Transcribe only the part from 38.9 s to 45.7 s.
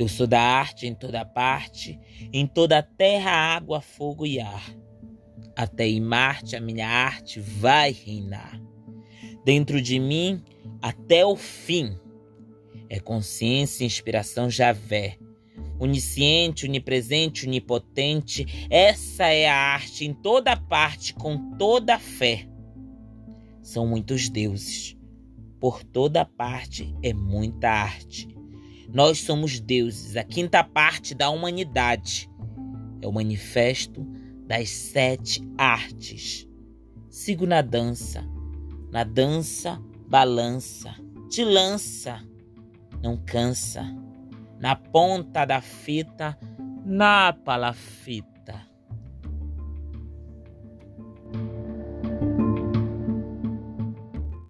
Na dança, balança, te lança não cansa. Na ponta da